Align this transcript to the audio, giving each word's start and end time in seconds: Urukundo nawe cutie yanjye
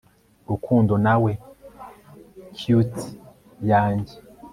Urukundo 0.45 0.93
nawe 1.05 1.31
cutie 2.57 3.07
yanjye 3.69 4.15